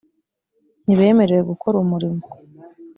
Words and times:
ntibemerewe 0.83 1.41
gukora 1.49 1.75
umurimo 1.83 2.25